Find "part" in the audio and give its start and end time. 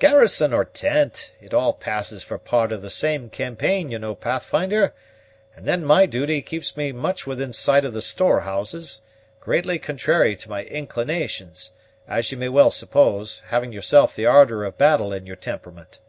2.38-2.72